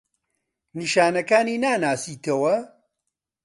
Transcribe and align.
نیشانەکانی 0.77 1.55
ناناسیتەوە؟ 1.63 2.55